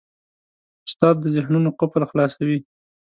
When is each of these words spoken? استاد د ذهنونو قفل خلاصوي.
استاد 0.87 1.15
د 1.21 1.25
ذهنونو 1.35 1.69
قفل 1.79 2.03
خلاصوي. 2.11 2.59